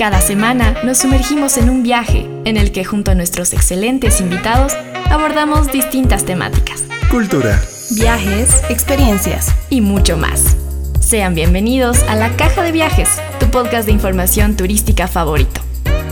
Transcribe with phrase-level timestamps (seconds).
[0.00, 4.72] Cada semana nos sumergimos en un viaje en el que junto a nuestros excelentes invitados
[5.10, 6.84] abordamos distintas temáticas.
[7.10, 7.60] Cultura,
[7.90, 10.56] Viajes, experiencias y mucho más.
[11.00, 13.10] Sean bienvenidos a La Caja de Viajes,
[13.40, 15.60] tu podcast de información turística favorito.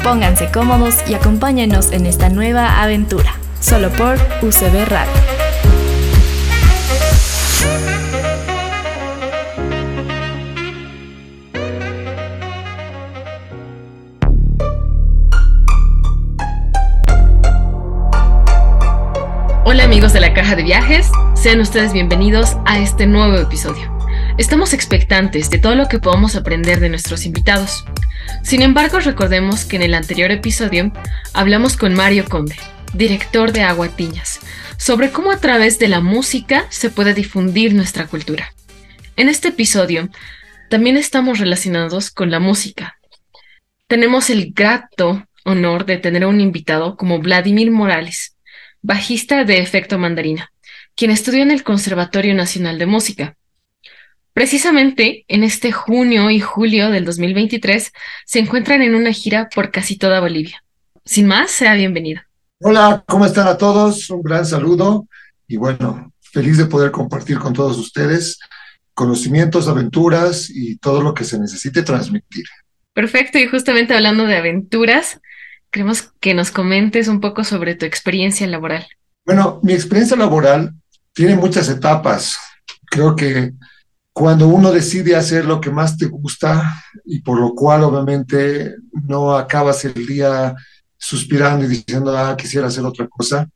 [0.03, 5.38] Pónganse cómodos y acompáñenos en esta nueva aventura, solo por UCB Radio.
[19.71, 23.95] Hola amigos de la Caja de Viajes, sean ustedes bienvenidos a este nuevo episodio.
[24.39, 27.85] Estamos expectantes de todo lo que podamos aprender de nuestros invitados.
[28.43, 30.91] Sin embargo, recordemos que en el anterior episodio
[31.35, 32.57] hablamos con Mario Conde,
[32.95, 34.41] director de Aguatiñas,
[34.79, 38.55] sobre cómo a través de la música se puede difundir nuestra cultura.
[39.17, 40.09] En este episodio
[40.71, 42.97] también estamos relacionados con la música.
[43.87, 48.38] Tenemos el grato honor de tener a un invitado como Vladimir Morales,
[48.83, 50.53] bajista de Efecto Mandarina,
[50.95, 53.37] quien estudió en el Conservatorio Nacional de Música.
[54.33, 57.93] Precisamente en este junio y julio del 2023
[58.25, 60.63] se encuentran en una gira por casi toda Bolivia.
[61.05, 62.23] Sin más, sea bienvenido.
[62.61, 64.11] Hola, ¿cómo están a todos?
[64.11, 65.09] Un gran saludo
[65.47, 68.39] y bueno, feliz de poder compartir con todos ustedes
[68.95, 72.45] conocimientos, aventuras y todo lo que se necesite transmitir.
[72.93, 75.21] Perfecto, y justamente hablando de aventuras,
[75.79, 78.85] queremos que nos comentes un poco sobre tu experiencia laboral.
[79.25, 80.75] Bueno, mi experiencia laboral
[81.13, 82.37] tiene muchas etapas.
[82.87, 83.53] Creo que
[84.13, 89.37] cuando uno decide hacer lo que más te gusta y por lo cual obviamente no
[89.37, 90.57] acabas el día
[90.97, 93.49] suspirando y diciendo, ah, quisiera hacer otra cosa,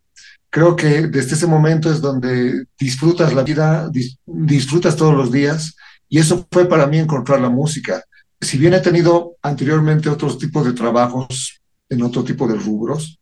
[0.48, 5.74] creo que desde ese momento es donde disfrutas la vida, dis disfrutas todos los días
[6.08, 8.00] y eso fue para mí encontrar la música.
[8.40, 11.61] Si bien he tenido anteriormente otros tipos de trabajos
[11.92, 13.20] en otro tipo de rubros,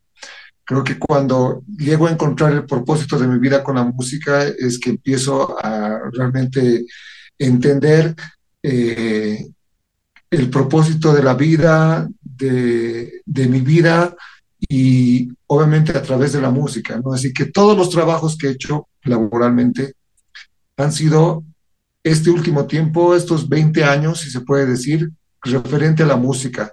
[0.64, 4.78] creo que cuando llego a encontrar el propósito de mi vida con la música es
[4.78, 6.86] que empiezo a realmente
[7.36, 8.14] entender
[8.62, 9.46] eh,
[10.30, 14.14] el propósito de la vida, de, de, mi vida
[14.68, 17.12] y obviamente a través de la música, ¿no?
[17.12, 19.94] Así que todos los trabajos que he hecho laboralmente
[20.76, 21.42] han sido
[22.04, 25.10] este último tiempo, estos 20 años, si se puede decir,
[25.42, 26.72] referente a la música,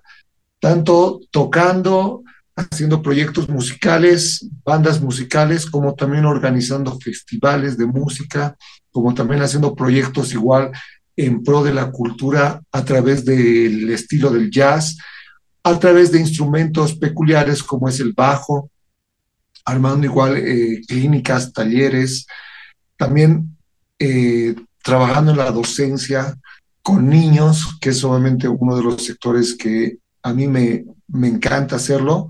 [0.67, 2.23] tanto tocando,
[2.53, 8.53] haciendo proyectos musicales, bandas musicales, como también organizando festivales de música,
[8.91, 10.72] como también haciendo proyectos igual
[11.16, 14.97] en pro de la cultura a través del estilo del jazz,
[15.63, 18.69] a través de instrumentos peculiares como es el bajo,
[19.63, 22.27] armando igual eh, clínicas, talleres,
[22.97, 23.56] también
[24.00, 26.35] eh, trabajando en la docencia
[26.81, 31.77] con niños, que es obviamente uno de los sectores que a mí me, me encanta
[31.77, 32.29] hacerlo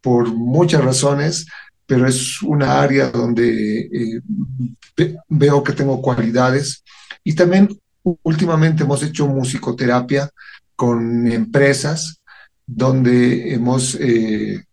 [0.00, 1.46] por muchas razones,
[1.86, 6.82] pero es una área donde eh, veo que tengo cualidades.
[7.24, 7.68] Y también
[8.22, 10.30] últimamente hemos hecho musicoterapia
[10.76, 12.20] con empresas
[12.66, 14.64] donde hemos eh,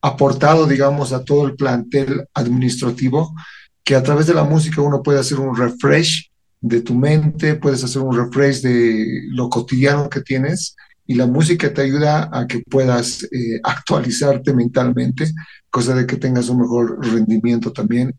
[0.00, 3.34] aportado, digamos, a todo el plantel administrativo
[3.82, 7.82] que a través de la música uno puede hacer un refresh de tu mente, puedes
[7.82, 10.76] hacer un refresh de lo cotidiano que tienes
[11.08, 15.24] y la música te ayuda a que puedas eh, actualizarte mentalmente,
[15.70, 18.14] cosa de que tengas un mejor rendimiento también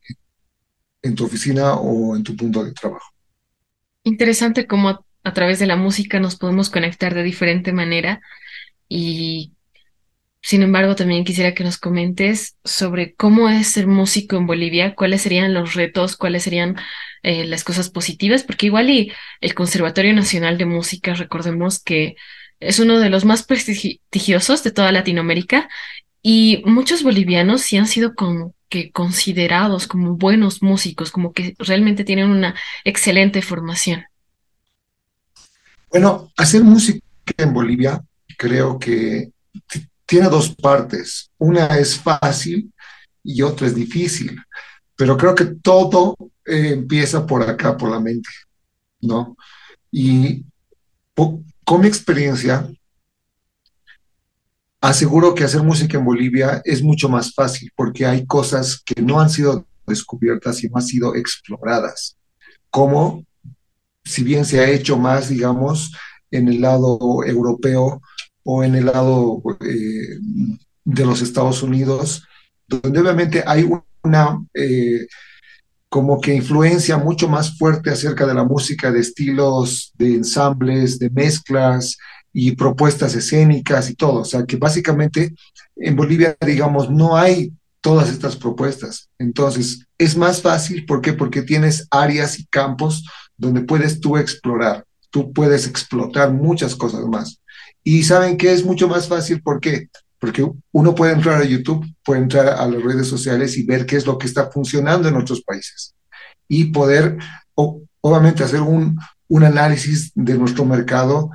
[1.04, 3.14] en tu oficina o en tu punto de trabajo.
[4.04, 8.22] Interesante cómo a través de la música nos podemos conectar de diferente manera
[8.88, 9.54] y
[10.42, 15.22] sin embargo también quisiera que nos comentes sobre cómo es ser músico en Bolivia, cuáles
[15.22, 16.76] serían los retos, cuáles serían
[17.22, 19.12] eh, las cosas positivas, porque igual y
[19.42, 22.16] el Conservatorio Nacional de Música, recordemos que
[22.59, 25.70] es uno de los más prestigiosos de toda Latinoamérica
[26.22, 32.04] y muchos bolivianos sí han sido como que considerados como buenos músicos, como que realmente
[32.04, 34.04] tienen una excelente formación.
[35.89, 37.01] Bueno, hacer música
[37.38, 38.04] en Bolivia
[38.38, 39.31] creo que
[40.06, 41.31] tiene dos partes.
[41.38, 42.72] Una es fácil
[43.24, 44.39] y otra es difícil,
[44.95, 48.30] pero creo que todo eh, empieza por acá, por la mente,
[49.01, 49.36] ¿no?
[49.92, 50.44] Y
[51.69, 52.68] con mi experiencia,
[54.81, 59.19] aseguro que hacer música en Bolivia es mucho más fácil porque hay cosas que no
[59.19, 62.18] han sido descubiertas y no han sido exploradas,
[62.71, 63.24] como
[64.04, 65.92] si bien se ha hecho más, digamos,
[66.31, 68.01] en el lado europeo
[68.44, 70.18] o en el lado eh,
[70.86, 72.24] de los Estados Unidos,
[72.68, 73.69] donde obviamente hay
[74.01, 75.06] una eh,
[75.89, 81.09] como que influencia mucho más fuerte acerca de la música, de estilos, de ensambles, de
[81.09, 81.97] mezclas,
[82.33, 84.21] y propuestas escénicas y todo.
[84.21, 85.33] O sea, que básicamente
[85.75, 89.09] en Bolivia, digamos, no hay todas estas propuestas.
[89.18, 91.13] Entonces, es más fácil, ¿por qué?
[91.13, 93.06] Porque tienes áreas y campos
[93.38, 97.41] donde puedes tú explorar, tú puedes explotar muchas cosas más.
[97.83, 99.89] Y saben que es mucho más fácil, ¿por qué?
[100.19, 103.95] Porque uno puede entrar a YouTube, puede entrar a las redes sociales y ver qué
[103.95, 105.95] es lo que está funcionando en otros países.
[106.48, 107.18] Y poder,
[108.01, 109.00] obviamente, hacer un,
[109.30, 111.31] un análisis de nuestro mercado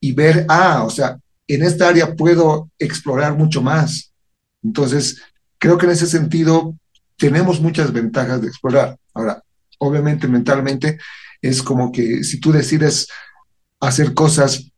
[0.00, 4.12] y ver, ah, o sea, en esta área puedo explorar mucho más.
[4.62, 5.22] Entonces,
[5.58, 6.74] creo que en ese sentido
[7.16, 8.96] tenemos muchas ventajas de explorar.
[9.12, 9.42] Ahora,
[9.78, 10.98] obviamente mentalmente
[11.42, 13.08] es como que si tú decides
[13.80, 14.70] hacer cosas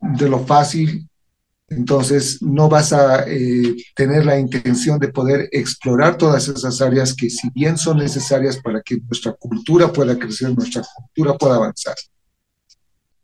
[0.00, 1.08] de lo fácil,
[1.70, 7.30] entonces no vas a eh, tener la intención de poder explorar todas esas áreas que
[7.30, 11.94] si bien son necesarias para que nuestra cultura pueda crecer, nuestra cultura pueda avanzar.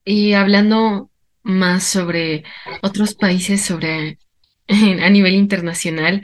[0.05, 1.11] Y hablando
[1.43, 2.45] más sobre
[2.83, 4.19] otros países, sobre
[4.69, 6.23] a nivel internacional,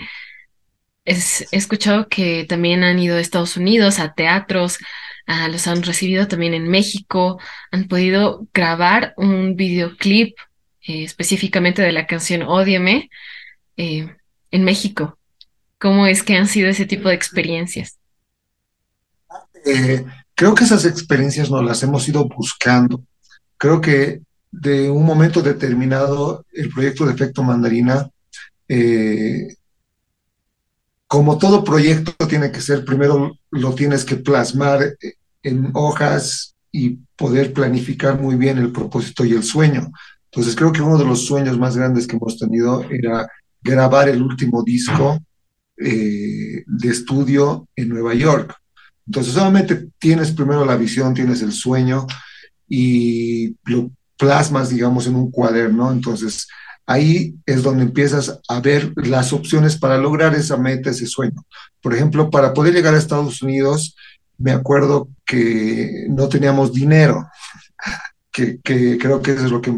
[1.05, 1.17] he
[1.51, 4.79] escuchado que también han ido a Estados Unidos, a teatros,
[5.51, 7.41] los han recibido también en México,
[7.73, 10.37] han podido grabar un videoclip
[10.87, 13.11] eh, específicamente de la canción Ódiame
[13.77, 14.15] eh,
[14.51, 15.19] en México.
[15.79, 17.99] ¿Cómo es que han sido ese tipo de experiencias?
[19.65, 23.03] Eh, creo que esas experiencias nos las hemos ido buscando.
[23.57, 24.21] Creo que
[24.51, 28.09] de un momento determinado el proyecto de efecto mandarina
[31.07, 34.97] como todo proyecto tiene que ser, primero lo tienes que plasmar
[35.43, 39.93] en hojas y poder planificar muy bien el propósito y el sueño.
[40.33, 43.29] Entonces creo que uno de los sueños más grandes que hemos tenido era
[43.61, 45.19] grabar el último disco
[45.77, 48.55] eh, de estudio en Nueva York.
[49.07, 52.07] Entonces solamente tienes primero la visión, tienes el sueño
[52.67, 55.93] y lo plasmas, digamos, en un cuaderno.
[55.93, 56.49] Entonces
[56.87, 61.45] ahí es donde empiezas a ver las opciones para lograr esa meta, ese sueño.
[61.83, 63.97] Por ejemplo, para poder llegar a Estados Unidos,
[64.39, 67.29] me acuerdo que no teníamos dinero,
[68.33, 69.77] que, creo que eso es lo que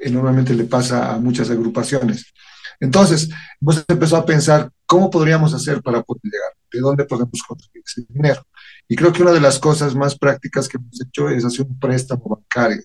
[0.00, 2.32] enormemente le pasa a muchas agrupaciones.
[2.80, 3.28] Entonces,
[3.60, 8.02] hemos empezado a pensar cómo podríamos hacer para poder llegar, de dónde podemos conseguir ese
[8.08, 8.42] dinero.
[8.86, 11.78] Y creo que una de las cosas más prácticas que hemos hecho es hacer un
[11.78, 12.82] préstamo bancario.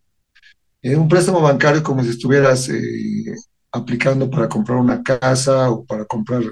[0.81, 3.33] Eh, un préstamo bancario como si estuvieras eh,
[3.71, 6.43] aplicando para comprar una casa o para comprar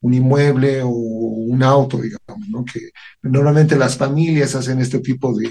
[0.00, 2.64] un inmueble o un auto, digamos, ¿no?
[2.64, 2.90] que
[3.22, 5.50] normalmente las familias hacen este tipo de,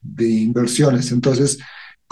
[0.00, 1.10] de inversiones.
[1.12, 1.58] Entonces,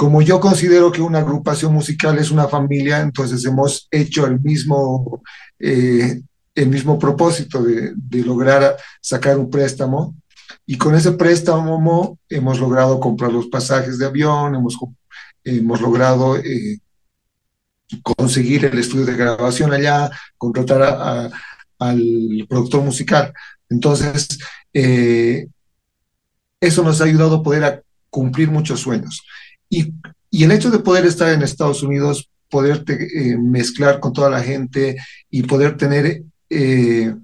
[0.00, 5.20] como yo considero que una agrupación musical es una familia, entonces hemos hecho el mismo,
[5.58, 6.22] eh,
[6.54, 7.92] el mismo propósito de,
[8.24, 10.16] lograr sacar un préstamo.
[10.64, 14.78] Y con ese préstamo hemos logrado comprar los pasajes de avión, hemos,
[15.44, 16.78] hemos logrado eh,
[18.02, 21.30] conseguir el estudio de grabación allá, contratar
[21.78, 23.34] al productor musical.
[23.68, 24.38] Entonces,
[24.72, 25.46] eh,
[26.58, 29.20] eso nos ha ayudado a poder cumplir muchos sueños.
[29.70, 29.94] Y,
[30.30, 34.42] y, el hecho de poder estar en Estados Unidos, poder eh, mezclar con toda la
[34.42, 34.96] gente
[35.30, 37.14] y poder tener eh,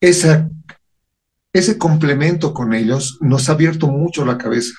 [0.00, 0.50] esa,
[1.52, 4.74] ese complemento con ellos, nos ha abierto mucho la cabeza.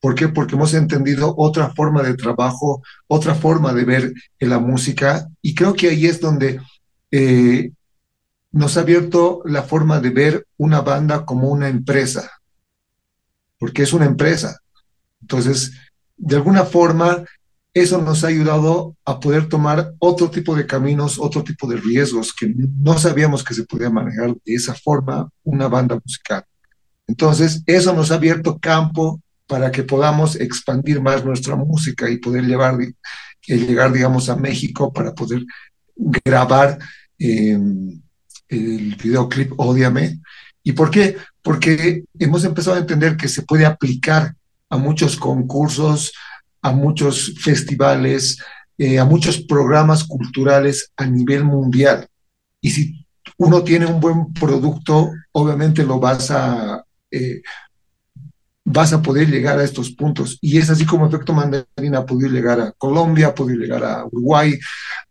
[0.00, 0.28] ¿Por qué?
[0.28, 5.74] Porque hemos entendido otra forma de trabajo, otra forma de ver la música y creo
[5.74, 6.58] que ahí es donde
[7.10, 7.72] eh,
[8.52, 12.30] nos ha abierto la forma de ver una banda como una empresa,
[13.60, 14.58] porque es una empresa.
[15.20, 15.72] Entonces,
[16.16, 17.24] de alguna forma,
[17.72, 22.34] eso nos ha ayudado a poder tomar otro tipo de caminos, otro tipo de riesgos
[22.34, 26.42] que no sabíamos que se podía manejar de esa forma una banda musical.
[27.06, 32.44] Entonces, eso nos ha abierto campo para que podamos expandir más nuestra música y poder
[32.44, 32.78] llevar,
[33.46, 35.44] llegar, digamos, a México para poder
[36.24, 36.78] grabar
[37.18, 38.00] em,
[38.48, 40.20] el videoclip Odiame.
[40.62, 41.16] ¿Y por qué?
[41.42, 44.34] Porque hemos empezado a entender que se puede aplicar
[44.68, 46.12] a muchos concursos,
[46.62, 48.38] a muchos festivales,
[48.78, 52.06] eh, a muchos programas culturales a nivel mundial.
[52.60, 53.06] Y si
[53.38, 57.42] uno tiene un buen producto, obviamente lo vas a, eh,
[58.64, 60.38] vas a poder llegar a estos puntos.
[60.40, 64.58] Y es así como Efecto Mandarina ha llegar a Colombia, ha llegar a Uruguay,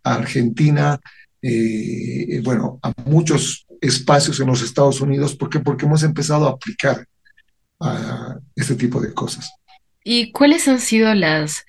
[0.04, 1.00] a Argentina,
[1.42, 5.36] eh, bueno, a muchos espacios en los Estados Unidos.
[5.36, 5.60] ¿Por qué?
[5.60, 7.06] Porque hemos empezado a aplicar
[7.80, 9.52] a este tipo de cosas.
[10.04, 11.66] ¿Y cuáles han sido las,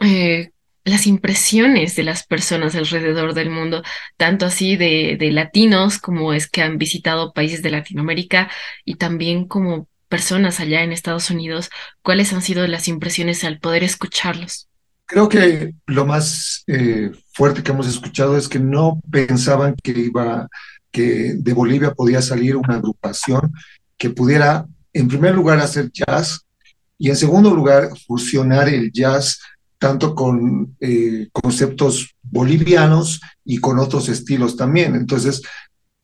[0.00, 0.50] eh,
[0.84, 3.82] las impresiones de las personas alrededor del mundo,
[4.16, 8.50] tanto así de, de latinos como es que han visitado países de Latinoamérica
[8.84, 11.70] y también como personas allá en Estados Unidos,
[12.02, 14.68] ¿cuáles han sido las impresiones al poder escucharlos?
[15.06, 20.48] Creo que lo más eh, fuerte que hemos escuchado es que no pensaban que iba,
[20.90, 23.52] que de Bolivia podía salir una agrupación
[23.96, 26.46] que pudiera, en primer lugar, hacer jazz
[26.98, 29.40] y en segundo lugar, fusionar el jazz
[29.78, 34.94] tanto con eh, conceptos bolivianos y con otros estilos también.
[34.94, 35.40] Entonces,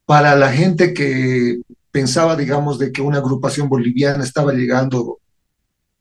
[0.06, 5.18] para la gente que pensaba, digamos, de que una agrupación boliviana estaba llegando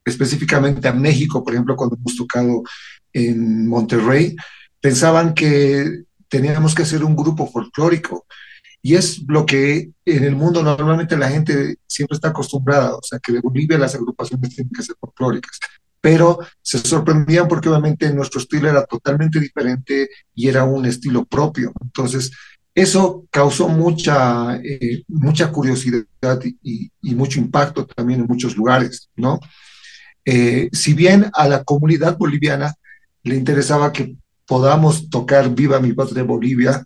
[0.05, 2.63] específicamente a México, por ejemplo, cuando hemos tocado
[3.11, 4.35] en Monterrey,
[4.79, 8.25] pensaban que teníamos que hacer un grupo folclórico.
[8.85, 13.17] Y es lo que en el mundo normalmente la gente siempre está acostumbrada, o sea,
[13.17, 15.59] que de Bolivia las agrupaciones tienen que ser folclóricas.
[15.99, 21.73] Pero se sorprendían porque obviamente nuestro estilo era totalmente diferente y era un estilo propio.
[21.81, 22.29] Entonces,
[22.75, 29.39] eso causó mucha, eh, mucha curiosidad y, mucho impacto también en muchos lugares, ¿no?
[30.23, 32.75] Eh, si bien a la comunidad boliviana
[33.23, 34.15] le interesaba que
[34.45, 36.85] podamos tocar Viva mi patria Bolivia,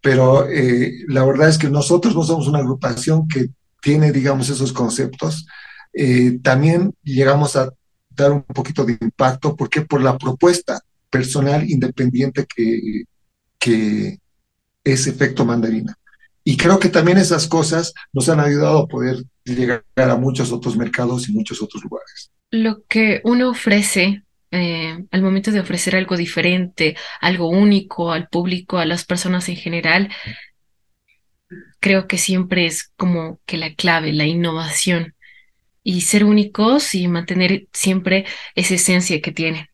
[0.00, 3.50] pero eh, la verdad es que nosotros no somos una agrupación que
[3.82, 5.46] tiene, digamos, esos conceptos.
[5.92, 7.70] Eh, también llegamos a
[8.10, 10.80] dar un poquito de impacto, porque por la propuesta
[11.10, 13.04] personal independiente que,
[13.58, 14.18] que
[14.84, 15.96] es efecto mandarina.
[16.44, 20.76] Y creo que también esas cosas nos han ayudado a poder llegar a muchos otros
[20.76, 22.30] mercados y muchos otros lugares.
[22.50, 28.78] Lo que uno ofrece eh, al momento de ofrecer algo diferente, algo único al público,
[28.78, 30.10] a las personas en general,
[31.80, 35.14] creo que siempre es como que la clave, la innovación
[35.82, 39.66] y ser únicos y mantener siempre esa esencia que tienen.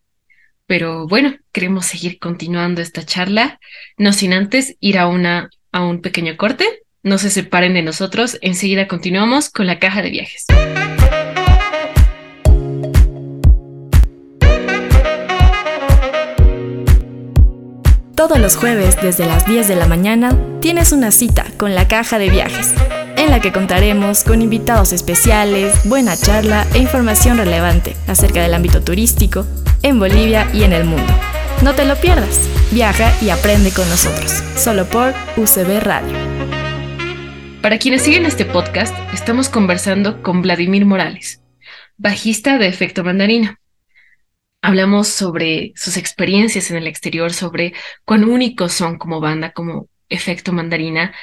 [0.67, 3.61] Pero bueno, queremos seguir continuando esta charla,
[3.99, 6.67] no sin antes ir a, una, a un pequeño corte.
[7.03, 10.47] No se separen de nosotros, enseguida continuamos con la caja de viajes.
[18.27, 22.19] Todos los jueves desde las 10 de la mañana tienes una cita con la caja
[22.19, 22.75] de viajes,
[23.17, 28.83] en la que contaremos con invitados especiales, buena charla e información relevante acerca del ámbito
[28.83, 29.47] turístico
[29.83, 31.15] en Bolivia y en el mundo.
[31.63, 32.41] No te lo pierdas,
[32.73, 36.19] viaja y aprende con nosotros, solo por UCB Radio.
[37.63, 41.43] Para quienes siguen este podcast, estamos conversando con Vladimir Morales,
[41.97, 43.61] bajista de Efecto Mandarina
[44.63, 50.53] hablamos sobre sus experiencias en el exterior, sobre cuán únicos son como banda, como efecto
[50.53, 51.15] mandarina.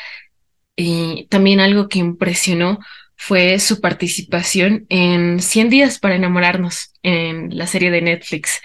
[0.75, 2.79] Y también algo que impresionó
[3.15, 8.61] fue su participación en 100 días para enamorarnos en la serie de Netflix.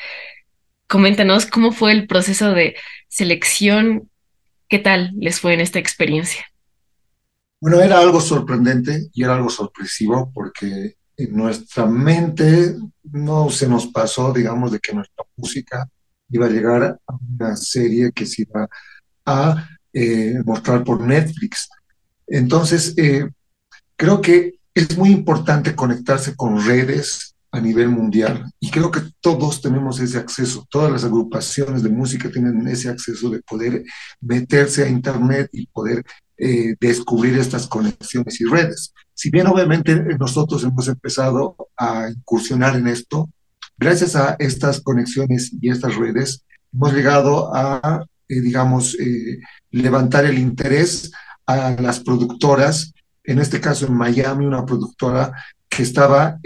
[0.87, 2.77] Coméntanos cómo fue el proceso de
[3.09, 4.11] selección,
[4.69, 6.47] qué tal les fue en esta experiencia.
[7.61, 13.89] Bueno, era algo sorprendente y era algo sorpresivo porque en nuestra mente no se nos
[13.89, 15.87] pasó, digamos, de que nuestra música
[16.31, 18.69] iba a llegar a una serie que se iba
[19.27, 21.69] a eh, mostrar por Netflix.
[22.27, 23.29] Entonces, eh,
[23.97, 29.63] creo que es muy importante conectarse con redes a nivel mundial y creo que todos
[29.63, 33.83] tenemos ese acceso, todas las agrupaciones de música tienen ese acceso de poder
[34.21, 36.05] meterse a Internet y poder
[36.41, 38.95] eh, descubrir estas conexiones y redes.
[39.13, 43.29] Si bien obviamente nosotros hemos empezado a incursionar en esto,
[43.77, 49.41] gracias a estas conexiones y estas redes, hemos llegado a, eh, digamos, eh,
[49.73, 51.11] levantar el interés
[51.45, 52.93] a las productoras,
[53.25, 55.33] en este caso en Miami, una productora
[55.69, 56.39] que estaba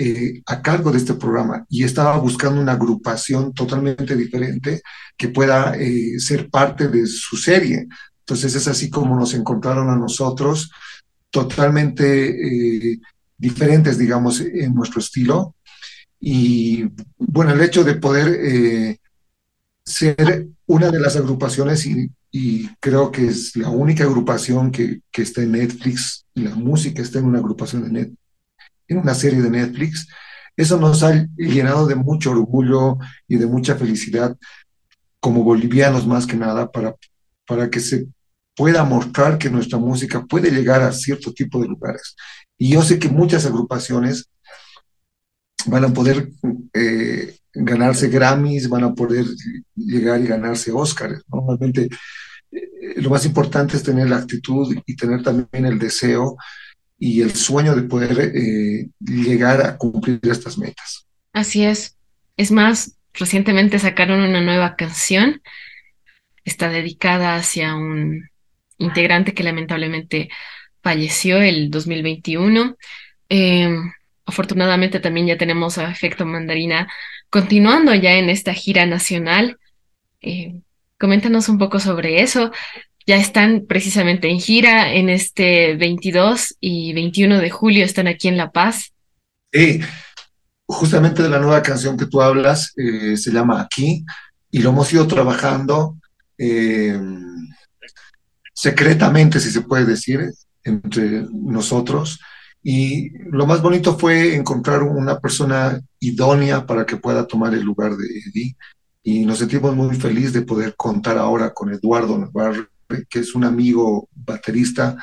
[0.47, 4.81] a cargo de este programa y estaba buscando una agrupación totalmente diferente
[5.17, 5.75] que pueda
[6.19, 7.87] ser parte de su serie,
[8.23, 10.71] entonces es así como nos encontraron a nosotros,
[11.31, 13.01] totalmente eh,
[13.37, 15.57] diferentes, digamos, en nuestro estilo.
[16.21, 16.85] Y
[17.19, 18.99] bueno, el hecho de poder eh,
[19.85, 22.11] ser una de las agrupaciones y,
[22.81, 27.19] creo que es la única agrupación que, que, está en Netflix, y la música está
[27.19, 28.13] en una agrupación de net,
[28.89, 30.09] en una serie de Netflix,
[30.57, 32.97] eso nos ha llenado de mucho orgullo
[33.29, 34.35] y de mucha felicidad
[35.21, 36.95] como bolivianos más que nada para
[37.53, 38.07] para que se
[38.57, 42.17] pueda mostrar que nuestra música puede llegar a cierto tipo de lugares.
[42.57, 44.31] Y yo sé que muchas agrupaciones
[45.67, 46.31] van a poder
[46.73, 49.27] eh, ganarse Grammys, van a poder
[49.77, 51.23] llegar y ganarse Oscars.
[51.31, 51.89] Normalmente
[52.51, 56.37] eh, lo más importante es tener la actitud y tener también el deseo
[56.99, 61.07] y el sueño de poder eh, llegar a cumplir estas metas.
[61.35, 61.97] Así es.
[62.39, 65.43] Es más, recientemente sacaron una nueva canción
[66.45, 68.29] está dedicada hacia un
[68.79, 70.29] integrante que lamentablemente
[70.83, 72.77] falleció el 2021.
[73.29, 73.93] Em,
[74.27, 76.89] afortunadamente también ya tenemos a Efecto Mandarina
[77.31, 79.59] continuando ya en esta gira nacional.
[80.21, 80.61] Eh,
[80.99, 82.53] coméntanos un poco sobre eso.
[83.07, 88.37] Ya están precisamente en gira en este 22 y 21 de julio, están aquí en
[88.37, 88.93] La Paz.
[89.53, 89.81] Sí,
[90.67, 94.05] justamente de la nueva canción que tú hablas, eh, se llama Aquí,
[94.51, 95.97] y lo hemos ido trabajando
[96.45, 97.01] eh,
[98.53, 100.33] secretamente, si se puede decir,
[100.65, 102.19] entre nosotros.
[102.65, 107.97] Y lo más bonito fue encontrar una persona idónea para que pueda tomar el lugar
[107.97, 108.57] de Eddie.
[109.05, 112.67] Y nos sentimos muy felices de poder contar ahora con Eduardo Navarre,
[113.09, 114.97] que es un amigo baterista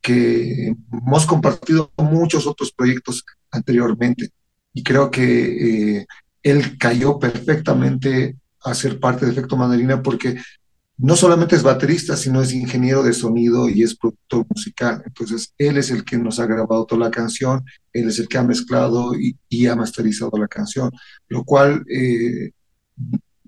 [0.00, 4.30] que hemos compartido muchos otros proyectos anteriormente.
[4.72, 6.06] Y creo que eh,
[6.42, 10.36] él cayó perfectamente a ser parte de Efecto Mandarina porque
[10.98, 15.02] no solamente es baterista, sino es ingeniero de sonido y es productor musical.
[15.04, 18.38] Entonces, él es el que nos ha grabado toda la canción, él es el que
[18.38, 20.90] ha mezclado y, ha masterizado la canción,
[21.28, 22.52] lo cual eh,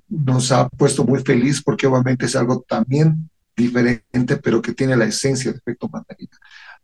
[0.08, 5.06] nos ha puesto muy feliz porque obviamente es algo también diferente, pero que tiene la
[5.06, 6.36] esencia de Efecto Mandarina.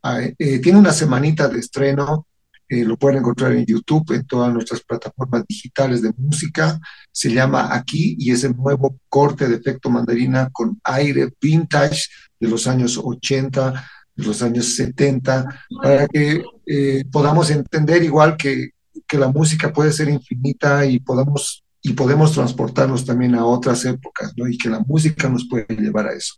[0.02, 2.26] Ah, eh, tiene una semanita de estreno,
[2.68, 6.78] eh, lo pueden encontrar en YouTube, en todas nuestras plataformas digitales de música.
[7.12, 12.06] Se llama Aquí y es el nuevo corte de efecto mandarina con aire vintage
[12.40, 13.84] de los años 80,
[14.16, 18.70] de los años 70, para que eh, podamos entender igual que,
[19.06, 24.32] que la música puede ser infinita y podamos y podemos transportarnos también a otras épocas,
[24.38, 24.48] ¿no?
[24.48, 26.36] Y que la música nos puede llevar a eso.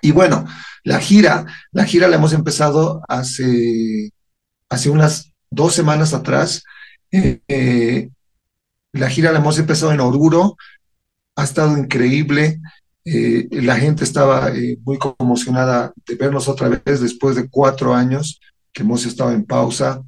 [0.00, 0.46] Y bueno,
[0.84, 4.12] la gira, la gira la hemos empezado hace
[4.68, 6.62] hace unas dos semanas atrás.
[7.10, 8.10] Eh, eh,
[8.92, 10.56] la gira la hemos empezado en Oruro,
[11.36, 12.60] ha estado increíble.
[13.04, 14.52] Eh, la gente estaba
[14.84, 18.40] muy conmocionada de vernos otra vez después de cuatro años
[18.72, 20.02] que hemos estado en pausa.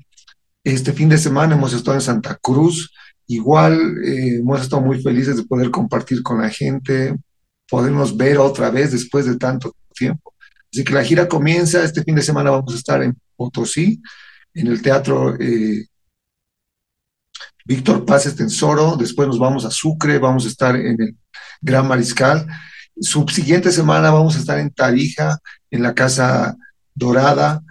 [0.64, 2.92] Este fin de semana hemos estado en Santa Cruz.
[3.26, 7.16] Igual hemos estado muy felices de poder compartir con la gente,
[7.68, 10.34] podernos ver otra vez después de tanto tiempo.
[10.72, 11.82] Así que la gira comienza.
[11.84, 14.02] Este fin de semana vamos a estar en Potosí
[14.54, 15.86] en el Teatro eh,
[17.64, 21.16] Víctor Paz Estensoro, después nos vamos a Sucre, vamos a estar en el
[21.60, 22.46] Gran Mariscal.
[23.00, 25.38] Subsiguiente semana vamos a estar en Tarija,
[25.70, 26.56] en la Casa
[26.94, 27.62] Dorada,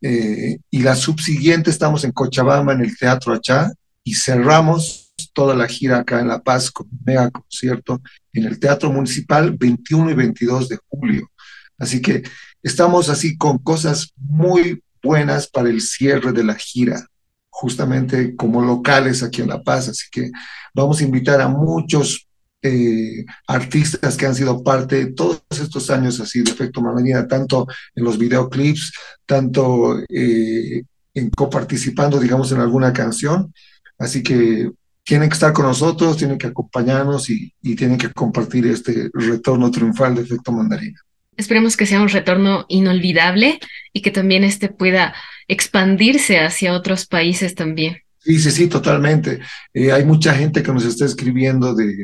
[0.00, 3.70] eh, y la subsiguiente estamos en Cochabamba, en el Teatro Achá,
[4.02, 8.00] y cerramos toda la gira acá en La Paz con un mega concierto
[8.32, 11.30] en el Teatro Municipal 21 y 22 de julio.
[11.78, 12.22] Así que
[12.62, 17.06] estamos así con cosas muy buenas para el cierre de la gira,
[17.50, 19.88] justamente como locales aquí en La Paz.
[19.88, 20.30] Así que
[20.74, 22.26] vamos a invitar a muchos
[22.62, 27.66] eh, artistas que han sido parte de todos estos años así de Efecto Mandarina, tanto
[27.94, 28.92] en los videoclips,
[29.26, 33.52] tanto eh, en coparticipando, digamos, en alguna canción.
[33.98, 34.70] Así que
[35.04, 39.70] tienen que estar con nosotros, tienen que acompañarnos y, y tienen que compartir este retorno
[39.70, 40.98] triunfal de Efecto Mandarina.
[41.36, 43.58] Esperemos que sea un retorno inolvidable
[43.92, 45.14] y que también este pueda
[45.48, 47.98] expandirse hacia otros países también.
[48.18, 49.40] Sí, sí, sí, totalmente.
[49.72, 51.94] Eh, hay mucha gente que nos está escribiendo de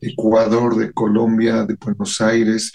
[0.00, 2.72] Ecuador, de Colombia, de Buenos Aires.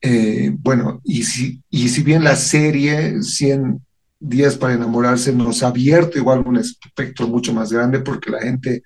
[0.00, 3.80] Eh, bueno, y si, y si bien la serie 100
[4.18, 8.82] días para enamorarse nos ha abierto igual un espectro mucho más grande porque la gente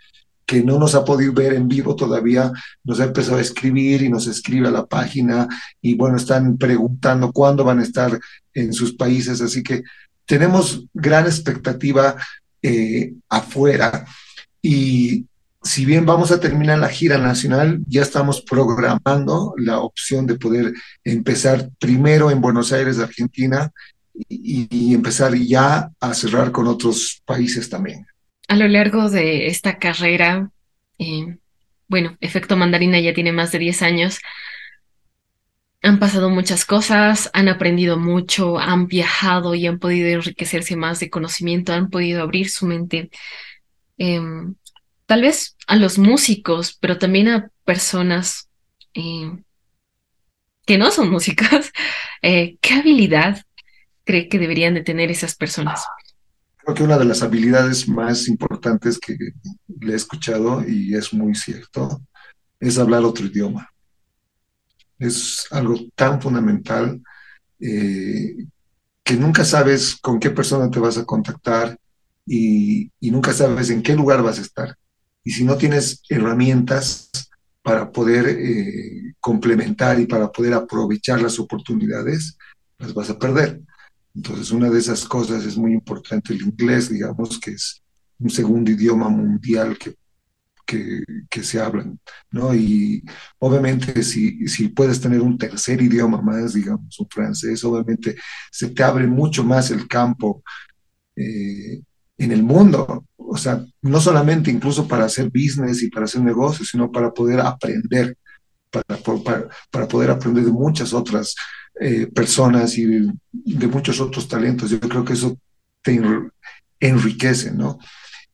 [0.50, 2.50] que no nos ha podido ver en vivo todavía,
[2.82, 5.46] nos ha empezado a escribir y nos escribe a la página
[5.80, 8.18] y bueno, están preguntando cuándo van a estar
[8.52, 9.84] en sus países, así que
[10.26, 12.16] tenemos gran expectativa
[12.60, 14.04] eh, afuera.
[14.60, 15.24] Y
[15.62, 20.72] si bien vamos a terminar la gira nacional, ya estamos programando la opción de poder
[21.04, 23.70] empezar primero en Buenos Aires, Argentina,
[24.28, 28.04] y, y empezar ya a cerrar con otros países también
[28.48, 30.50] a lo largo de esta carrera,
[30.98, 31.38] eh,
[31.88, 34.20] bueno, Efecto Mandarina ya tiene más de 10 años,
[35.82, 41.08] han pasado muchas cosas, han aprendido mucho, han viajado y han podido enriquecerse más de
[41.08, 43.10] conocimiento, han podido abrir su mente,
[43.96, 44.54] em,
[45.06, 48.48] tal vez a los músicos, pero también a personas
[48.94, 49.42] em,
[50.66, 51.72] que no son músicos.
[52.22, 53.42] Eh, ¿Qué habilidad
[54.04, 55.86] cree que deberían de tener esas personas?
[56.62, 59.16] Creo que una de las habilidades más importantes que
[59.80, 62.02] le he escuchado, y es muy cierto,
[62.58, 63.68] es hablar otro idioma.
[64.98, 67.02] Es algo tan fundamental
[67.58, 68.36] eh,
[69.02, 71.78] que nunca sabes con qué persona te vas a contactar
[72.26, 74.76] y, nunca sabes en qué lugar vas a estar.
[75.24, 77.10] Y si no tienes herramientas
[77.62, 82.36] para poder eh, complementar y para poder aprovechar las oportunidades,
[82.78, 83.60] las vas a perder.
[84.14, 87.82] Entonces, una de esas cosas es muy importante el inglés, digamos, que es
[88.18, 89.94] un segundo idioma mundial que,
[91.28, 91.98] que, se hablan,
[92.30, 92.54] ¿no?
[92.54, 93.02] Y
[93.38, 98.16] obviamente si, si puedes tener un tercer idioma más, digamos, un francés, obviamente
[98.52, 100.42] se te abre mucho más el campo
[101.16, 101.82] eh,
[102.18, 103.06] en el mundo.
[103.16, 107.40] O sea, no solamente incluso para hacer business y para hacer negocios, sino para poder
[107.40, 108.16] aprender,
[108.70, 111.34] para, para, para poder aprender de muchas otras
[111.80, 114.70] eh, personas y de, muchos otros talentos.
[114.70, 115.38] Yo creo que eso
[115.82, 116.00] te
[116.78, 117.78] enriquece, ¿no?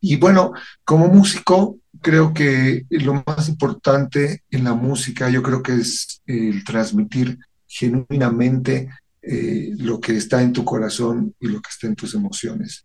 [0.00, 0.52] Y bueno,
[0.84, 6.64] como músico, creo que lo más importante en la música, yo creo que es el
[6.64, 8.88] transmitir genuinamente
[9.22, 12.84] eh, lo que está en tu corazón y lo que está en tus emociones.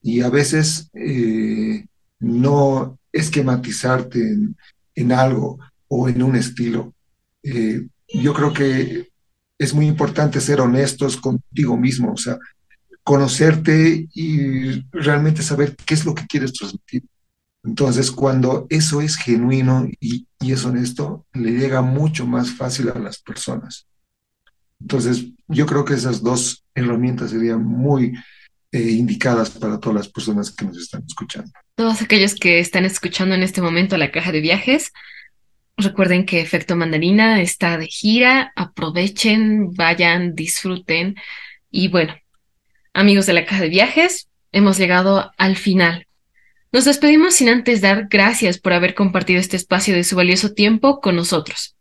[0.00, 1.86] Y a veces eh,
[2.18, 4.56] no esquematizarte en,
[4.94, 6.94] en, algo o en un estilo.
[7.42, 9.11] Eh, yo creo que
[9.64, 12.38] es muy importante ser honestos contigo mismo, o sea,
[13.02, 17.04] conocerte y realmente saber qué es lo que quieres transmitir.
[17.64, 22.98] Entonces, cuando eso es genuino y, y, es honesto, le llega mucho más fácil a
[22.98, 23.86] las personas.
[24.80, 28.14] Entonces, yo creo que esas dos herramientas serían muy
[28.74, 31.52] eh, indicadas para todas las personas que nos están escuchando.
[31.74, 34.92] Todos aquellos que están escuchando en este momento la caja de viajes,
[35.84, 41.16] recuerden que Efecto Mandarina está de gira, aprovechen, vayan, disfruten
[41.70, 42.14] y bueno,
[42.92, 46.06] amigos de la caja de viajes, hemos llegado al final
[46.72, 51.00] nos despedimos sin antes dar gracias por haber compartido este espacio de su valioso tiempo
[51.02, 51.76] con nosotros.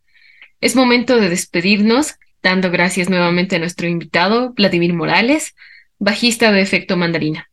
[0.60, 5.56] Es momento de despedirnos, dando gracias nuevamente a nuestro invitado, Vladimir Morales,
[5.98, 7.50] bajista de Efecto Mandarina.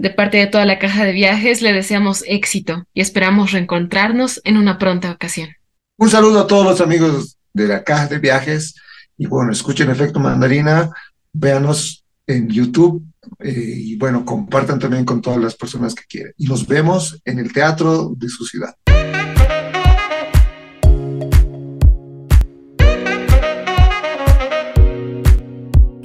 [0.00, 4.56] De parte de toda la caja de viajes, le deseamos éxito y esperamos reencontrarnos en
[4.56, 5.50] una pronta ocasión.
[5.98, 8.76] Un saludo a todos los amigos de la caja de viajes
[9.18, 10.90] y bueno, escuchen Efecto Mandarina,
[11.34, 13.04] véanos en YouTube
[13.40, 16.32] eh, y bueno, compartan también con todas las personas que quieren.
[16.38, 18.74] Y nos vemos en el teatro de su ciudad.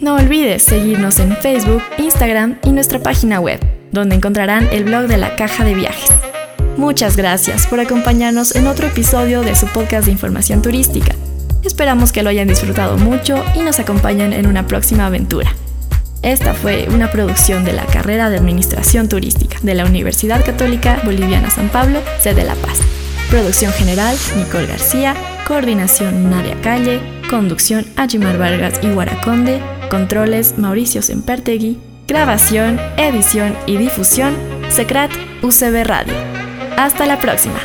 [0.06, 3.60] No olvides seguirnos en Facebook, Instagram y nuestra página web,
[3.96, 6.12] donde encontrarán el blog de la caja de viajes.
[6.78, 11.16] Muchas gracias por acompañarnos en otro episodio de su podcast de información turística.
[11.64, 15.56] Esperamos que lo hayan disfrutado mucho y nos acompañen en una próxima aventura.
[16.22, 21.50] Esta fue una producción de la carrera de Administración Turística de la Universidad Católica Boliviana
[21.50, 22.80] San Pablo, sede La Paz.
[23.30, 25.16] Producción general, Nicole García.
[25.48, 27.00] Coordinación, Nadia Calle.
[27.30, 29.62] Conducción, Ajimar Vargas y Guaraconde.
[29.90, 31.80] Controles, Mauricio Sempertegui.
[32.08, 34.36] Grabación, edición y difusión,
[34.70, 36.14] Secret UCB Radio.
[36.78, 37.60] Hasta la próxima.